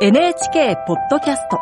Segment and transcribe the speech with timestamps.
[0.00, 1.60] NHK ポッドキャスト。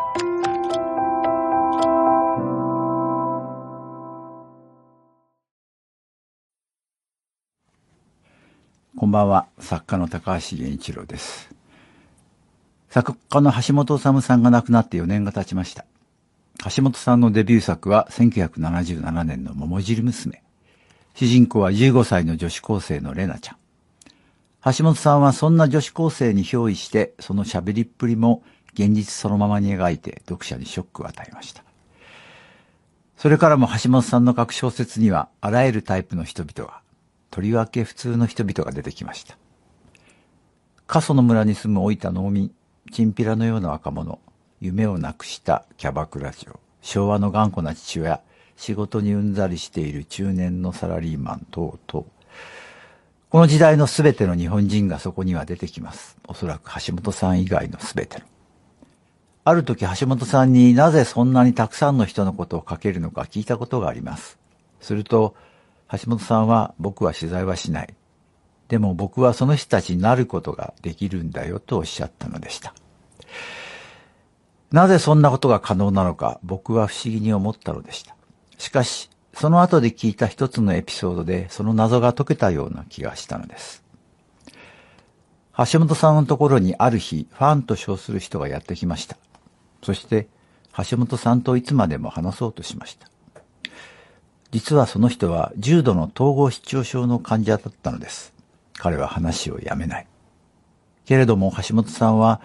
[8.96, 9.46] こんばんは。
[9.58, 11.50] 作家の高橋源一郎です。
[12.88, 15.84] 作家の橋本治さんが亡くなって4年が経ちました。
[16.74, 20.42] 橋本さんのデビュー作は1977年の桃汁娘。
[21.14, 23.61] 主人公は15歳の女子高生のレナちゃん。
[24.64, 28.44] 橋本さんはそんな女子高生に憑依して、その喋りっぷりも
[28.74, 31.64] 現実そのままに描いて読者にショックを与えました。
[33.16, 36.80] それからも橋本さんの書く小説にはあらゆるタイプの人々が、
[37.30, 39.36] とりわけ普通の人々が出てきました。
[40.86, 42.52] 過疎の村に住む老いた農民、
[42.92, 44.20] チンピラのような若者、
[44.60, 48.20] 夢をなくしたキャバクラ嬢、昭和の頑固な父親、
[48.56, 52.06] 仕事にうんざりしている中年のサラリーマン等々、
[53.32, 56.18] この時代のすべての日本人がそこには出てきます。
[56.28, 58.26] おそらく橋本さん以外のすべての。
[59.44, 64.38] ある時橋本さんになぜそんなにたくさんの人のことを書けるのか聞いたことがあります。
[64.82, 65.34] すると、
[65.90, 67.94] 橋本さんは僕は取材はしない。
[68.68, 72.74] でも僕はその人たちになることができるんだよとおっしゃったのでした。
[74.72, 78.14] なぜそんなことが可能なのか僕は不思議に思ったのでした。
[78.58, 83.82] しかし、その後で聞いた一つのエピソードでその謎が解けたような気がしたのです。
[85.56, 89.18] 橋本さんのところにある日、ファンと称する人がやってきました。
[89.82, 90.28] そして、
[90.88, 93.08] 橋本さんといつまでも話そうとしました。
[94.50, 98.32] 実はその人は重度の統合失調症の患者だったのです。
[98.74, 100.06] 彼は話をやめない。
[101.04, 102.40] けれども橋本さんは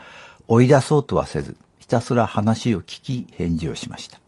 [0.47, 4.19] 追い出そうとはせず、ひたすら話を聞き返事をしました。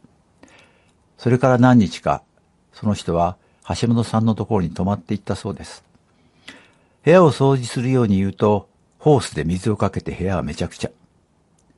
[1.18, 2.24] それから何日か
[2.80, 3.36] その人は
[3.82, 5.84] 橋本さんのところに泊まっていったそうです。
[7.04, 10.92] 部屋を掃除するように言うと、ホースで水をかけて部屋はめちゃくちゃ。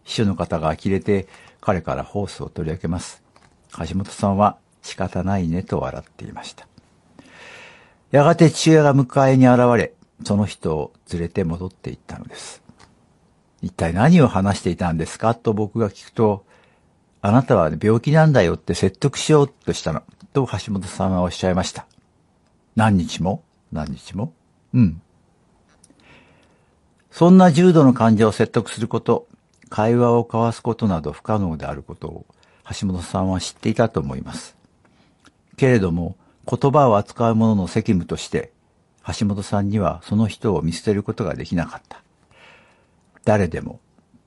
[0.04, 1.28] 秘書の方が呆れて
[1.60, 3.24] 彼からホースを取り上げます。
[3.80, 6.68] 橋本さんは仕方ないねと笑っていました。
[8.12, 9.94] やがて父親が迎えに現れ、
[10.24, 12.62] その人を連れて戻っていったのです。
[13.64, 16.46] 一体何を話していたんですかと僕が聞くと、
[17.22, 20.04] あなたは病気なんだよって説得しようとしたの。
[20.34, 21.86] と橋本さんはおっしゃいました。
[22.76, 23.44] 何日も？
[23.72, 24.34] 何日も？
[24.74, 25.02] うん。
[27.12, 29.28] そんな重度の患者を説得すること、
[29.70, 32.26] 会話を交わすことなど不可能であることを
[32.80, 34.56] 橋本さんは知っていたと思います。
[35.58, 36.16] けれども、
[36.48, 38.52] 言葉を扱う者の責務として、
[39.18, 42.02] 橋本さんにはその人を見捨てることができなかった。
[43.26, 43.80] 誰でも、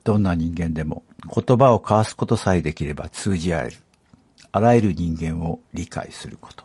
[0.05, 1.03] どんな人間でも
[1.35, 3.77] 言葉を交わすことさえできれば通じ合える。
[4.57, 6.63] あらゆる人間を理解すること。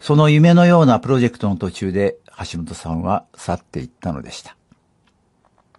[0.00, 2.16] その夢のようなプロジェクトの途中で
[2.50, 4.56] 橋本さんは去っていったのでした。